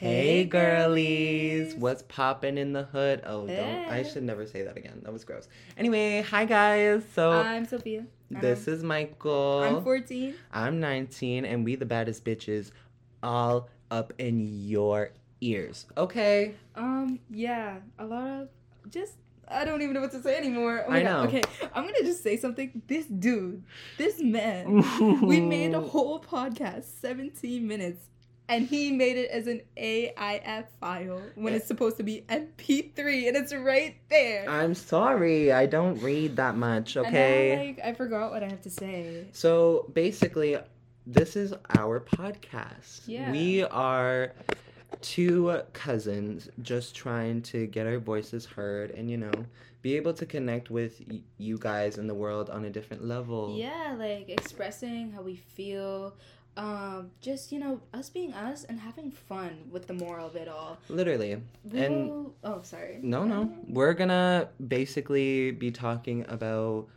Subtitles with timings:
[0.00, 3.20] Hey girlies, what's poppin' in the hood?
[3.26, 3.58] Oh, don't.
[3.90, 5.02] I should never say that again.
[5.02, 5.46] That was gross.
[5.76, 7.02] Anyway, hi guys.
[7.14, 8.06] So I'm Sophia.
[8.30, 9.62] this is Michael.
[9.62, 10.34] I'm 14.
[10.54, 12.70] I'm 19, and we the baddest bitches,
[13.22, 15.10] all up in your
[15.42, 15.84] ears.
[15.98, 16.54] Okay.
[16.76, 18.48] Um, yeah, a lot of
[18.88, 19.16] just
[19.48, 20.82] I don't even know what to say anymore.
[20.88, 21.24] Oh I God.
[21.24, 21.28] know.
[21.28, 21.42] Okay,
[21.74, 22.80] I'm gonna just say something.
[22.86, 23.64] This dude,
[23.98, 24.82] this man,
[25.20, 28.06] we made a whole podcast, 17 minutes,
[28.50, 33.36] and he made it as an AIF file when it's supposed to be MP3, and
[33.36, 34.44] it's right there.
[34.48, 36.96] I'm sorry, I don't read that much.
[36.96, 37.56] Okay.
[37.76, 39.26] like, I forgot what I have to say.
[39.32, 40.58] So basically,
[41.06, 43.02] this is our podcast.
[43.06, 43.30] Yeah.
[43.30, 44.32] We are
[45.00, 49.32] two cousins just trying to get our voices heard and, you know,
[49.82, 53.54] be able to connect with y- you guys in the world on a different level.
[53.56, 56.14] Yeah, like expressing how we feel.
[56.56, 60.48] Um, just you know, us being us and having fun with the moral of it
[60.48, 60.78] all.
[60.88, 61.40] Literally.
[61.64, 62.98] We And- oh, sorry.
[63.02, 63.54] No, no.
[63.68, 66.88] We're gonna basically be talking about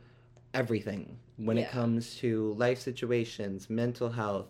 [0.54, 4.48] everything when it comes to life situations, mental health,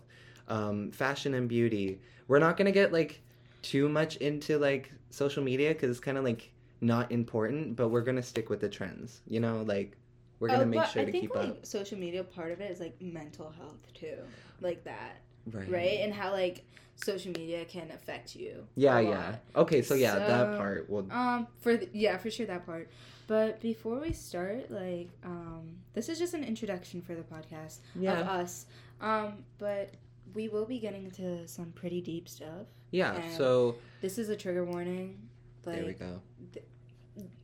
[0.48, 2.00] um, fashion and beauty.
[2.28, 3.22] We're not gonna get like
[3.62, 8.02] too much into like social media because it's kind of like not important, but we're
[8.02, 9.20] gonna stick with the trends.
[9.26, 9.96] You know, like
[10.44, 11.66] we're gonna Oh, make but sure I to think keep like up.
[11.66, 14.18] social media part of it is like mental health too,
[14.60, 15.70] like that, Right.
[15.70, 15.98] right?
[16.00, 16.64] And how like
[16.96, 18.66] social media can affect you.
[18.76, 19.36] Yeah, yeah.
[19.56, 21.06] Okay, so yeah, that part will.
[21.10, 22.90] Um, for the, yeah, for sure that part.
[23.26, 28.02] But before we start, like, um, this is just an introduction for the podcast of
[28.02, 28.66] Yeah, us.
[29.00, 29.94] Um, but
[30.34, 32.66] we will be getting into some pretty deep stuff.
[32.90, 33.18] yeah.
[33.38, 35.26] So This is a trigger warning.
[35.64, 36.20] Like, there we go.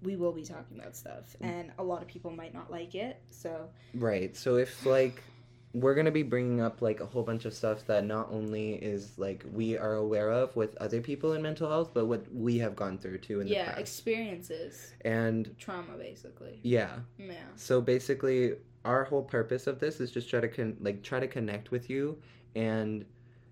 [0.03, 1.47] We will be talking about stuff, mm.
[1.47, 3.21] and a lot of people might not like it.
[3.31, 4.37] So Right.
[4.37, 5.23] So if like
[5.73, 9.17] we're gonna be bringing up like a whole bunch of stuff that not only is
[9.19, 12.75] like we are aware of with other people in mental health, but what we have
[12.75, 13.79] gone through too in the yeah, past.
[13.79, 16.59] experiences, and trauma, basically.
[16.63, 16.99] yeah.
[17.19, 17.35] Yeah.
[17.55, 18.55] So basically,
[18.85, 21.89] our whole purpose of this is just try to con- like try to connect with
[21.89, 22.19] you
[22.57, 23.05] and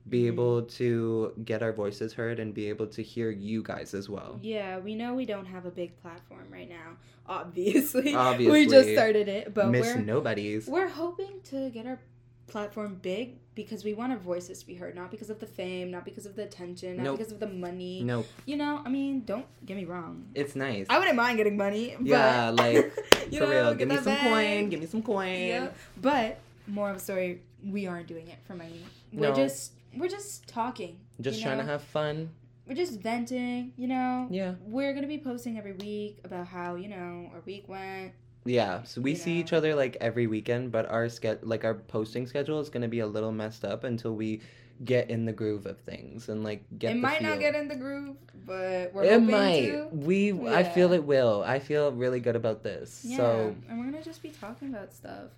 [0.08, 0.26] be Mhm.
[0.28, 4.38] able to get our voices heard and be able to hear you guys as well.
[4.42, 6.96] Yeah, we know we don't have a big platform right now.
[7.26, 8.52] Obviously, Obviously.
[8.66, 10.66] we just started it, but Miss we're Nobodies.
[10.66, 11.98] we're hoping to get our
[12.46, 15.90] platform big because we want our voices to be heard, not because of the fame,
[15.90, 17.18] not because of the attention, not Nope.
[17.18, 18.02] because of the money.
[18.02, 20.24] No, You know, I mean, don't get me wrong.
[20.34, 20.86] it's nice.
[20.88, 21.94] I wouldn't mind getting money.
[21.98, 22.76] But, Yeah, like,
[23.30, 24.20] you For know, real, give me some bag.
[24.30, 24.68] coin.
[24.70, 25.38] Give me some coin.
[25.48, 25.68] Yeah,
[26.00, 28.80] but more of a story, we aren't doing it for money.
[29.12, 29.34] We're No.
[29.34, 30.98] just we're just talking.
[31.20, 32.30] Just you trying to have fun.
[32.66, 34.26] We're just venting, you know.
[34.30, 34.54] Yeah.
[34.60, 38.12] We're gonna be posting every week about how you know our week went.
[38.44, 39.40] Yeah, so we You see know.
[39.40, 43.00] each other like every weekend, but our ske- like our posting schedule is gonna be
[43.00, 44.42] a little messed up until we
[44.84, 46.92] get in the groove of things and like get.
[46.92, 48.16] it might not get in the groove,
[48.46, 49.66] but we're It might.
[49.66, 49.88] to.
[49.92, 50.32] We.
[50.48, 51.42] I feel it will.
[51.44, 53.02] I feel really good about this.
[53.04, 55.30] Yeah, So and we're gonna just be talking about stuff,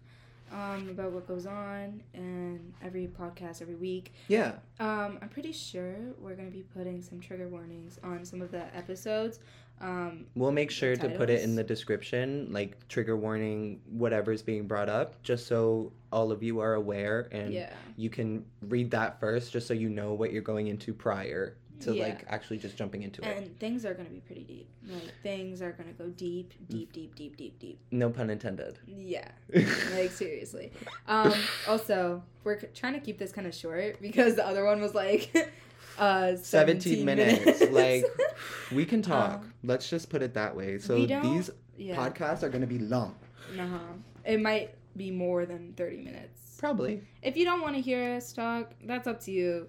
[0.53, 4.12] um, about what goes on in every podcast every week.
[4.28, 8.50] yeah, Um, I'm pretty sure we're gonna be putting some trigger warnings on some of
[8.50, 9.41] the episodes.
[9.81, 14.66] Um, we'll make sure to put it in the description, like trigger warning, whatever's being
[14.66, 19.19] brought up, just so all of you are aware and yeah, you can read that
[19.21, 22.05] first, just so you know what you're going into prior to Yeah.
[22.05, 23.37] like actually just jumping into it.
[23.37, 24.69] and things are gonna be pretty deep.
[24.89, 27.79] Like things are gonna go deep, deep, deep, deep, deep, deep.
[27.91, 28.79] No pun intended.
[28.87, 29.29] Yeah,
[29.95, 30.73] like seriously.
[31.09, 31.33] Um,
[31.69, 34.95] also, we're c- trying to keep this kind of short because the other one was
[34.95, 35.31] like,
[35.99, 37.61] uh, 17, 17 minutes.
[37.71, 38.05] like,
[38.73, 39.41] we can talk.
[39.41, 40.79] Um, Let's just put it that way.
[40.79, 43.15] So these yeah, podcasts are going to be long.
[43.59, 43.79] uh-huh.
[44.25, 46.57] It might be more than thirty minutes.
[46.59, 47.03] Probably.
[47.23, 49.67] If you don't want to hear us talk, that's up to you.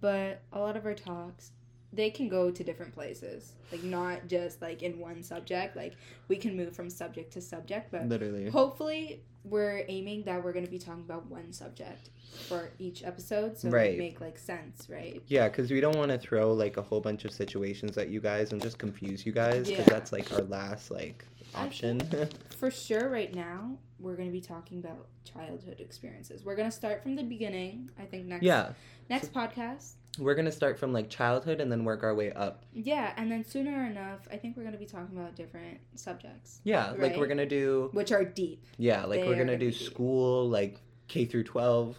[0.00, 1.52] But a lot of our talks,
[1.92, 3.52] they can go to different places.
[3.72, 5.76] Like not just like in one subject.
[5.76, 5.94] Like
[6.28, 8.50] we can move from subject to subject, but Literally.
[8.50, 12.10] hopefully we're aiming that we're going to be talking about one subject
[12.48, 13.92] for each episode so Right.
[13.92, 15.22] it make like sense, right?
[15.26, 18.20] Yeah, because we don't want to throw like a whole bunch of situations at you
[18.20, 19.92] guys and just confuse you guys because Yeah.
[19.92, 21.24] that's like our last like
[21.54, 22.00] option.
[22.58, 26.44] For sure right now, we're going to be talking about childhood experiences.
[26.44, 28.70] We're going to start from the beginning, I think next yeah,
[29.08, 29.92] next podcast.
[30.18, 32.64] We're gonna start from like childhood and then work our way up.
[32.72, 36.60] Yeah, and then sooner enough, I think we're going to be talking about different subjects,
[36.64, 37.90] Yeah, like we're gonna do.
[37.92, 38.64] which are deep.
[38.76, 39.80] Yeah, like They we're gonna gonna do deep.
[39.80, 41.96] school like K through twelve.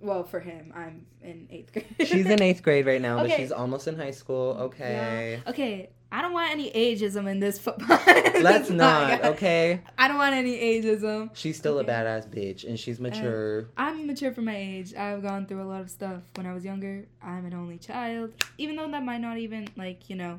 [0.00, 1.86] Well, for him, I'm in eighth grade.
[2.08, 4.56] She's in eighth grade right now, but she's almost in high school.
[4.60, 5.40] Okay.
[5.44, 5.50] Yeah.
[5.50, 7.98] Okay, I don't want any ageism in this football.
[8.40, 9.80] Let's not, okay?
[9.98, 11.30] I don't want any ageism.
[11.34, 11.90] She's still Okay.
[11.90, 13.66] a badass bitch, and she's mature.
[13.76, 14.94] I'm mature for my age.
[14.94, 17.04] I've gone through a lot of stuff when I was younger.
[17.20, 18.32] I'm an only child.
[18.56, 20.38] Even though that might not even, like, you know,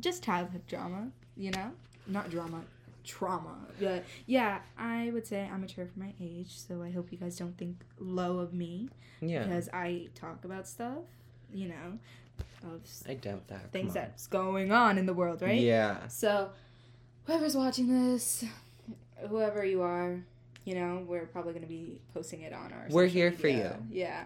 [0.00, 1.72] just childhood drama, you know?
[2.06, 2.62] Not drama,
[3.04, 3.56] trauma.
[3.80, 7.36] But yeah, I would say I'm mature for my age, so I hope you guys
[7.36, 8.88] don't think low of me
[9.20, 10.98] yeah, because I talk about stuff,
[11.52, 11.98] you know,
[12.64, 13.70] of I doubt that.
[13.72, 15.60] things that's going on in the world, right?
[15.60, 16.50] Yeah, So,
[17.26, 18.44] whoever's watching this,
[19.28, 20.20] whoever you are,
[20.64, 22.86] you know, we're probably going to be posting it on our.
[22.90, 23.70] We're here for you.
[23.90, 24.24] Yeah.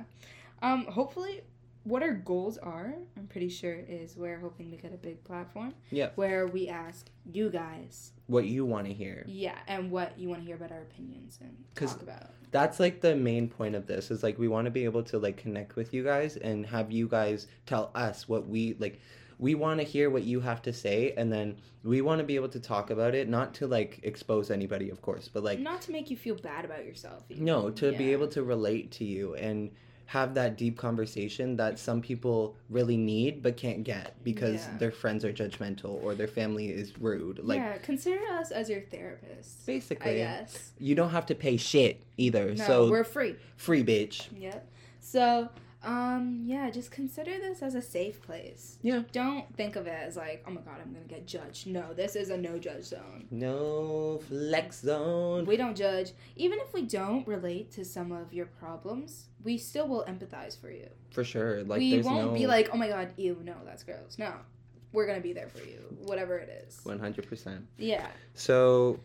[0.62, 0.86] Um.
[0.86, 1.42] Hopefully,
[1.88, 5.74] what our goals are, I'm pretty sure, is we're hoping to get a big platform.
[5.90, 6.16] Yep.
[6.16, 9.24] Where we ask you guys, what you want to hear.
[9.26, 12.30] yeah, and what you want to hear about our opinions and talk about.
[12.50, 15.18] That's like the main point of this is like we want to be able to
[15.18, 19.00] like connect with you guys and have you guys tell us what we like.
[19.38, 22.34] We want to hear what you have to say, and then we want to be
[22.34, 25.80] able to talk about it, not to like expose anybody, of course, but like Not
[25.82, 27.22] to make you feel bad about yourself.
[27.28, 27.44] even.
[27.44, 29.70] No, to be able to relate to you and
[30.12, 34.78] have that deep conversation that some people really need but can't get because Yeah.
[34.78, 37.40] their friends are judgmental or their family is rude.
[37.44, 39.66] Like yeah, consider us as your therapist.
[39.66, 40.72] Basically, Yes.
[40.78, 42.54] you don't have to pay shit either.
[42.54, 43.36] No, so we're free.
[43.58, 44.28] free bitch.
[44.38, 44.66] Yep.
[45.00, 45.50] So,
[45.82, 48.78] um, yeah, just consider this as a safe place.
[48.82, 49.02] Yeah.
[49.12, 51.68] Don't think of it as like, oh my god, I'm gonna get judged.
[51.68, 53.26] No, this is a no judge zone.
[53.30, 55.46] No flex zone.
[55.46, 56.12] We don't judge.
[56.34, 60.70] Even if we don't relate to some of your problems, we still will empathize for
[60.70, 60.88] you.
[61.10, 61.62] For sure.
[61.62, 64.16] Like we won't no be like, oh my god, ew, no, that's gross.
[64.18, 64.32] No.
[64.92, 66.80] We're gonna be there for you, whatever it is.
[66.84, 67.62] 100%.
[67.76, 68.08] Yeah.
[68.34, 68.98] So,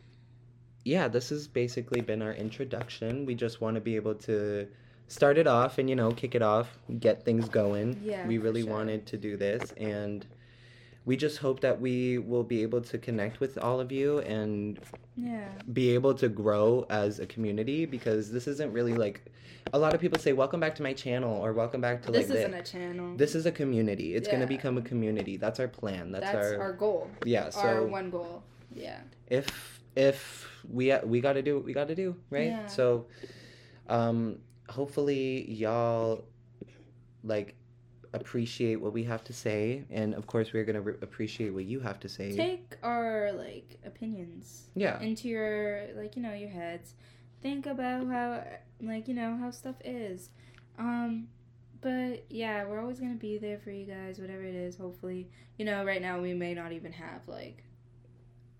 [0.85, 3.25] yeah, this has basically been our introduction.
[3.25, 4.67] We just want to be able to
[5.13, 6.67] start it off and, you know, kick it off,
[6.99, 7.99] get things going.
[8.03, 8.71] Yeah, We really sure.
[8.71, 10.25] wanted to do this, and
[11.05, 14.79] we just hope that we will be able to connect with all of you and
[15.15, 15.49] Yeah.
[15.71, 19.21] be able to grow as a community because this isn't really like
[19.71, 22.21] a lot of people say, Welcome back to my channel or welcome back to like
[22.21, 23.15] This like isn't thi- a channel.
[23.15, 24.13] this is a community.
[24.15, 25.37] It's gonna become a community.
[25.37, 26.11] That's our plan.
[26.11, 27.09] That's, That's, our, our, goal.
[27.25, 27.49] yeah.
[27.49, 28.43] So our one goal.
[28.73, 28.99] Yeah.
[29.29, 32.65] if if we we got to do what we got to do right Yeah.
[32.67, 33.05] so
[33.87, 34.39] um
[34.73, 36.25] hopefully y'all
[37.23, 37.55] like
[38.13, 41.79] appreciate what we have to say and of course we're gonna re- appreciate what you
[41.79, 42.35] have to say.
[42.35, 44.99] Take our like opinions yeah.
[44.99, 46.95] into your like you know your heads.
[47.41, 48.43] Think about how
[48.81, 50.29] like you know how stuff is.
[50.77, 51.27] Um
[51.81, 54.75] but yeah we're always gonna be there for you guys whatever it is.
[54.75, 57.63] Hopefully you know right now we may not even have like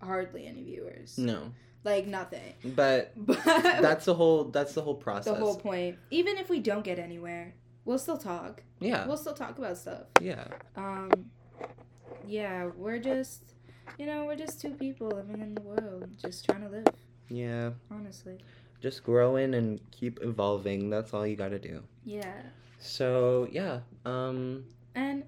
[0.00, 1.18] hardly any viewers.
[1.18, 1.52] No
[1.84, 2.54] like nothing.
[2.64, 5.34] But but that's the whole that's the whole process.
[5.34, 5.98] The whole point.
[6.10, 7.54] Even if we don't get anywhere
[7.84, 8.62] we'll still talk.
[8.80, 9.06] Yeah.
[9.06, 10.04] We'll still talk about stuff.
[10.20, 10.44] Yeah.
[10.76, 11.10] Um
[12.26, 13.54] yeah we're just
[13.98, 16.86] you know we're just two people living in the world just trying to live.
[17.28, 17.70] Yeah.
[17.90, 18.38] Honestly.
[18.80, 20.90] Just growing and keep evolving.
[20.90, 21.82] That's all you gotta do.
[22.04, 22.42] Yeah.
[22.78, 24.64] So yeah um
[24.94, 25.24] and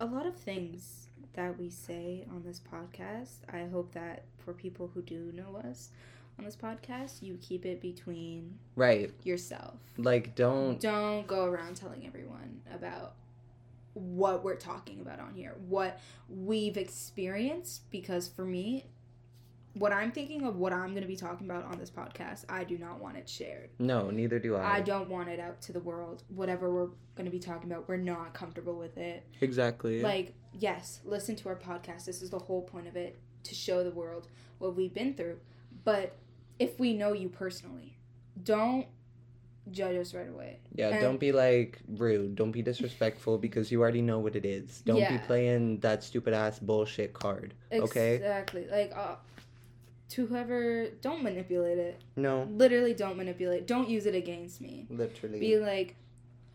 [0.00, 1.03] a lot of things
[1.34, 3.38] that we say on this podcast.
[3.52, 5.90] I hope that for people who do know us
[6.38, 9.12] on this podcast you keep it between right.
[9.22, 9.74] yourself.
[9.96, 13.14] Like don't don't go around telling everyone about
[13.94, 18.84] what we're talking about on here what we've experienced because for me
[19.74, 22.64] what i'm thinking of what i'm going to be talking about on this podcast i
[22.64, 25.72] do not want it shared no neither do i i don't want it out to
[25.72, 30.02] the world whatever we're going to be talking about we're not comfortable with it exactly
[30.02, 33.82] like yes listen to our podcast this is the whole point of it to show
[33.84, 34.28] the world
[34.58, 35.38] what we've been through
[35.84, 36.16] but
[36.58, 37.96] if we know you personally
[38.42, 38.86] don't
[39.70, 42.34] judge us right away Yeah, And- don't be like rude.
[42.36, 44.82] Don't be disrespectful because you already know what it is.
[44.84, 47.54] Don't be playing that stupid ass bullshit card.
[47.72, 48.16] Okay?
[48.16, 48.66] Exactly.
[48.70, 49.16] Like, uh,
[50.10, 52.02] to whoever, don't manipulate it.
[52.16, 53.66] No, Literally, don't manipulate.
[53.66, 54.86] Don't use it against me.
[54.90, 55.40] literally.
[55.40, 55.96] Be like,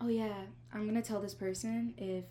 [0.01, 0.34] oh yeah,
[0.74, 2.24] I'm gonna tell this person if,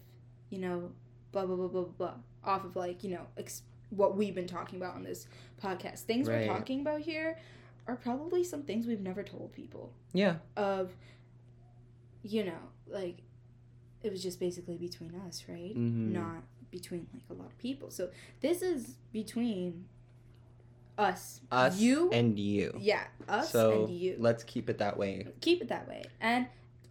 [0.50, 0.90] you know,
[1.32, 4.78] blah blah blah blah blah, off of like you know ex- what we've been talking
[4.80, 5.26] about on this
[5.62, 6.00] podcast.
[6.00, 6.46] Things Right.
[6.46, 7.38] we're talking about here
[7.86, 9.92] are probably some things we've never told people.
[10.12, 10.94] yeah, Of,
[12.22, 13.18] you know, like,
[14.02, 15.74] it was just basically between us, right?
[15.74, 16.12] Mhm.
[16.12, 17.90] not between like a lot of people.
[17.90, 18.10] So
[18.40, 19.86] this is between
[20.98, 22.76] us, us you, and you.
[22.78, 24.16] yeah, us so and you.
[24.18, 25.26] let's keep it that way.
[25.40, 26.46] Keep it that way, and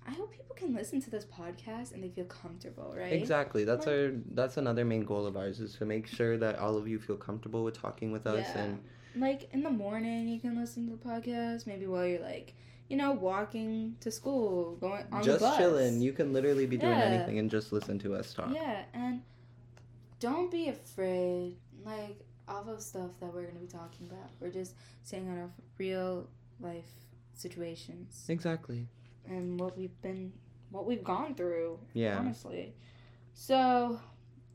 [0.07, 3.11] I hope people can listen to this podcast and they feel comfortable, right?
[3.13, 3.63] Exactly.
[3.65, 4.11] That's Like- our.
[4.33, 7.17] That's another main goal of ours is to make sure that all of you feel
[7.17, 8.63] comfortable with talking with us Yeah.
[8.63, 8.83] and
[9.15, 11.67] Like in the morning, you can listen to the podcast.
[11.67, 12.53] Maybe while you're like,
[12.87, 15.57] you know, walking to school, going on just the bus.
[15.57, 15.99] chilling.
[16.01, 17.03] You can literally be doing Yeah.
[17.05, 18.51] anything and just listen to us talk.
[18.53, 19.21] Yeah, and
[20.19, 21.57] don't be afraid.
[21.85, 25.51] Like off of stuff that we're gonna be talking about, we're just saying out of
[25.77, 26.27] real
[26.59, 26.85] life
[27.33, 28.87] situations Exactly.
[29.27, 30.31] and what we've been,
[30.71, 31.79] what we've gone through.
[31.93, 32.17] Yeah.
[32.17, 32.73] honestly.
[33.33, 33.99] So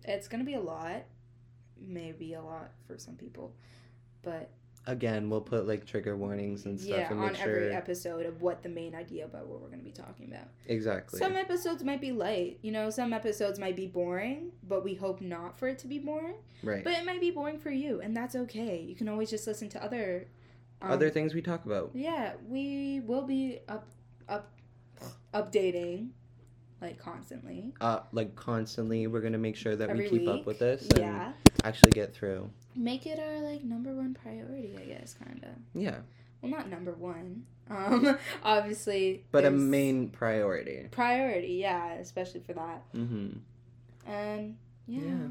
[0.05, 1.05] it's gonna be a lot,
[1.81, 3.55] maybe a lot for some people,
[4.23, 4.51] but
[4.87, 7.57] Again, we'll put like trigger warnings and stuff yeah, and on make sure.
[7.57, 10.49] every episode of what the main idea about what we're gonna be talking about.
[10.67, 11.21] exactly.
[11.21, 12.91] Some episodes might be light, you know.
[12.91, 16.35] Some episodes might be boring, but we hope not for it to be boring.
[16.65, 16.83] right.
[16.83, 18.81] But it might be boring for you, and that's okay.
[18.81, 20.27] You can always just listen to other.
[20.81, 21.91] um, Other things we talk about.
[21.95, 23.87] Yeah, we will be up,
[24.29, 24.51] up,
[25.33, 26.09] updating,
[26.83, 27.73] like constantly.
[27.81, 30.99] Uh, like constantly, we're gonna make sure that Every we keep up with this and
[30.99, 31.33] Yeah,
[31.65, 32.51] actually get through.
[32.77, 35.81] make it our like number one priority, I guess, kind of.
[35.81, 35.99] Yeah,
[36.43, 37.45] Well, not number one.
[37.71, 40.89] Um, obviously, but a main priority.
[40.91, 41.55] priority.
[41.55, 42.83] Yeah, especially for that.
[42.95, 43.39] Mm-hmm.
[44.11, 44.57] And
[44.89, 45.29] yeah,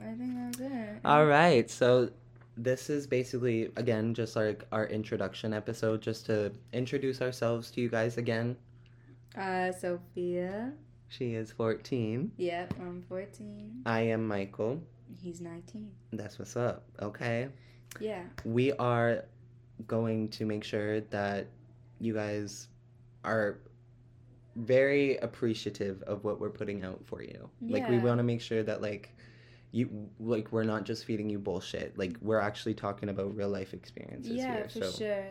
[0.00, 1.00] I think that's it.
[1.04, 2.10] All right, so
[2.56, 7.88] this is basically again just like our introduction episode, just to introduce ourselves to you
[7.88, 8.56] guys again.
[9.36, 10.72] Uh, Sophia.
[11.12, 12.32] She is fourteen.
[12.38, 13.82] Yep, I'm 14.
[13.84, 14.82] I am Michael.
[15.22, 15.90] He's 19.
[16.14, 16.84] That's what's up.
[17.02, 17.48] Okay.
[18.00, 18.22] Yeah.
[18.46, 19.26] we are
[19.86, 21.48] going to make sure that
[22.00, 22.68] you guys
[23.24, 23.58] are
[24.56, 27.50] very appreciative of what we're putting out for you.
[27.60, 27.74] Yeah.
[27.74, 29.14] Like we want to make sure that like
[29.70, 31.98] you like we're not just feeding you bullshit.
[31.98, 34.68] Like we're actually talking about real life experiences yeah, here.
[34.70, 35.26] for so sure.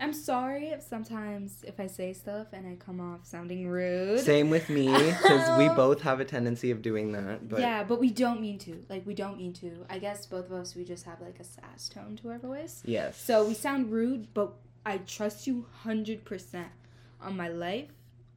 [0.00, 4.20] I'm sorry if sometimes if I say stuff and I come off sounding rude.
[4.20, 7.48] same with me because we both have a tendency of doing that.
[7.48, 8.84] But yeah, but we don't mean to.
[8.88, 9.86] Like we don't mean to.
[9.88, 12.82] I guess both of us we just have like a sass tone to our voice.
[12.84, 13.20] yes.
[13.20, 14.52] So we sound rude, but
[14.84, 16.64] I trust you 100%
[17.22, 17.88] on my life.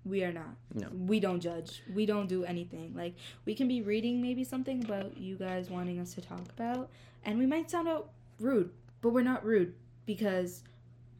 [0.05, 0.55] We are not.
[0.73, 0.87] No.
[0.89, 1.83] We don't judge.
[1.93, 2.93] We don't do anything.
[2.95, 6.89] Like we can be reading maybe something about you guys wanting us to talk about
[7.25, 8.09] and we might sound out
[8.39, 8.69] rude,
[9.01, 9.73] but we're not rude
[10.05, 10.63] because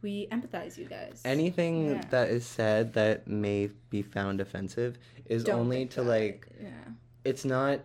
[0.02, 1.20] we empathize you guys.
[1.24, 2.04] anything Yeah.
[2.10, 6.08] that is said that may be found offensive is Don't only to that.
[6.08, 6.68] like Yeah.
[7.24, 7.80] it's not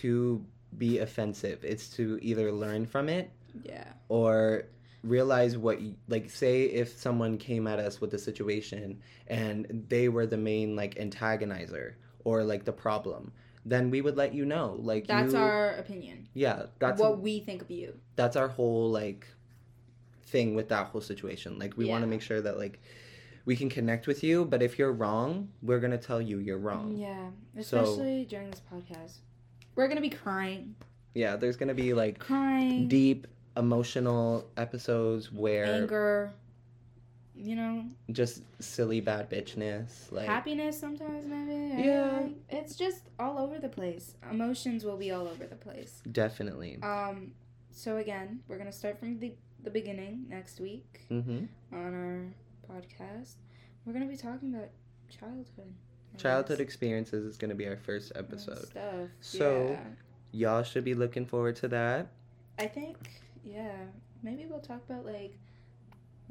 [0.00, 0.44] to
[0.76, 1.64] be offensive.
[1.64, 3.30] It's to either learn from it
[3.64, 3.92] Yeah.
[4.08, 4.64] or
[5.02, 10.08] realize what y- like say if someone came at us with a situation and they
[10.08, 11.94] were the main like antagonizer
[12.24, 13.32] or like the problem
[13.66, 16.26] then we would let you know like That's you, our opinion.
[16.34, 17.98] yeah that's what we think of you.
[18.16, 19.26] that's our whole like
[20.26, 22.80] thing with that whole situation like we want to make sure that like
[23.44, 26.96] we can connect with you but if you're wrong we're gonna tell you you're wrong
[26.96, 27.28] Yeah.
[27.62, 29.18] So- Especially during this podcast.
[29.76, 30.74] We're gonna be crying.
[31.14, 32.88] yeah there's gonna be like Crying.
[32.88, 33.26] deep
[33.56, 36.32] emotional episodes where anger.
[37.36, 42.28] You know, just silly bad bitchness like happiness sometimes maybe Yeah.
[42.48, 47.32] it's just all over the place emotions will be all over the place definitely um
[47.72, 49.32] so again we're gonna start from the
[49.64, 51.44] the beginning next week mm-hmm.
[51.72, 52.26] on our
[52.70, 53.34] podcast
[53.84, 54.68] we're gonna be talking about
[55.08, 55.74] childhood
[56.14, 58.66] I childhood guess, experiences is going to be our first episode.
[58.66, 59.80] stuff So- yeah.
[60.30, 62.08] y'all should be looking forward to that.
[62.58, 62.96] I think
[63.44, 63.76] yeah
[64.22, 65.36] maybe we'll talk about like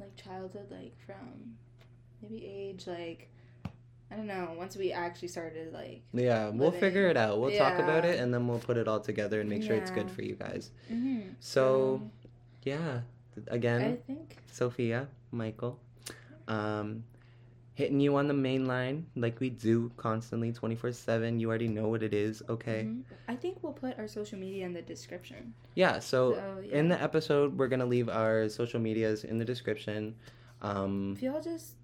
[0.00, 1.54] like childhood like from
[2.20, 3.30] maybe age like
[4.10, 7.38] i don't know once we actually started like yeah we'll figure it out.
[7.38, 9.90] We'll talk about it and then we'll put it all together and make sure it's
[9.90, 10.70] good for you guys.
[10.90, 11.20] Mm-hmm.
[11.40, 12.02] so
[12.64, 13.00] yeah
[13.48, 15.78] again I think sophia michael
[16.48, 17.04] um
[17.74, 22.02] hitting you on the main line like we do constantly 24-7 you already know what
[22.04, 23.02] it is okay mhm.
[23.26, 25.54] I think we'll put our social media in the description.
[25.74, 26.76] yeah so So, yeah.
[26.78, 30.14] in the episode we're gonna leave our social medias in the description
[30.62, 31.74] um if y'all just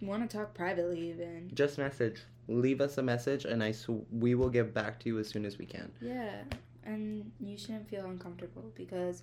[0.00, 4.34] want to talk privately, even just message leave us a message and i sw- we
[4.34, 6.42] will get back to you as soon as we can yeah,
[6.84, 9.22] and you shouldn't feel uncomfortable because,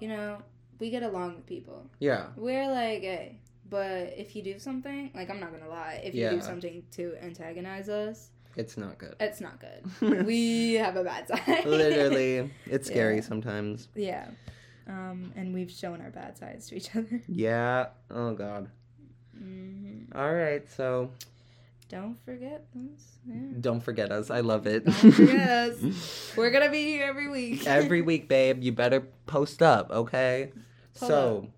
[0.00, 0.38] you know,
[0.82, 1.78] we get along with people.
[2.08, 3.38] yeah We're like, hey,
[3.70, 7.04] but if you do something, like I'm not gonna lie, if you do something to
[7.28, 8.18] antagonize us,
[8.62, 10.26] it's not good it's not good.
[10.32, 11.64] we have a bad side.
[11.64, 13.30] literally it's scary Yeah.
[13.32, 14.26] sometimes yeah.
[14.96, 17.16] Um, and we've shown our bad sides to each other.
[17.28, 18.68] yeah oh god
[19.38, 21.10] hmm all right so
[21.88, 23.02] Don't forget this.
[23.28, 23.56] Yeah.
[23.66, 25.76] don't forget us i love it Don't forget us.
[26.36, 27.66] We're gonna be here every week.
[27.66, 30.52] every week babe you better post up okay
[30.94, 31.48] So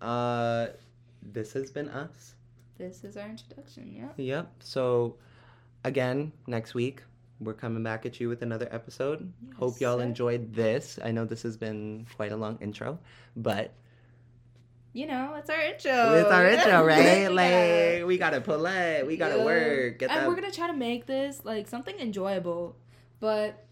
[0.00, 0.68] uh
[1.22, 2.34] this has been us
[2.78, 3.92] This is our introduction.
[3.94, 4.08] Yeah.
[4.16, 5.16] yep so
[5.84, 7.02] again next week
[7.40, 10.04] we're coming back at you with another episode hope y'all sir.
[10.04, 12.98] enjoyed this i know this has been quite a long intro
[13.36, 13.72] but
[14.92, 16.14] You know, it's our intro.
[16.14, 17.28] it's our intro right Yeah.
[18.00, 19.44] like we gotta pull it we gotta Yeah.
[19.44, 22.76] work get and that we're gonna try to make this like something enjoyable,
[23.20, 23.64] but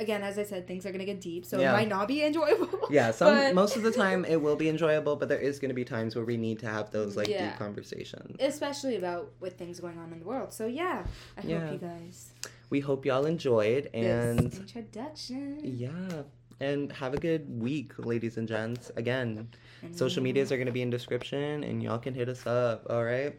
[0.00, 1.70] again, as I said, things are gonna get deep, so Yeah.
[1.70, 2.68] it might not be enjoyable.
[2.90, 5.70] Yeah, some But- most of the time it will be enjoyable, but there is going
[5.70, 7.48] to be times where we need to have those like Yeah.
[7.50, 8.36] deep conversations.
[8.40, 10.52] Especially about with things going on in the world.
[10.52, 11.04] So yeah,
[11.38, 11.60] I Yeah.
[11.60, 12.32] hope you guys
[12.70, 15.60] We hope y'all enjoyed and this introduction.
[15.62, 16.22] yeah,
[16.60, 18.90] and have a good week, ladies and gents.
[18.96, 19.48] Again,
[19.82, 22.86] And social medias are going to be in description and y'all can hit us up,
[22.90, 23.34] all right?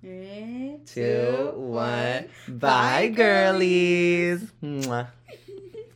[0.00, 2.24] Three, Two, one.
[2.48, 4.40] Bye, girlies.
[4.62, 5.08] Mwah.